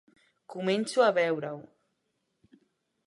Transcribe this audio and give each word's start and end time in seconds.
Començo 0.53 1.03
a 1.07 1.11
veure-ho. 1.19 1.61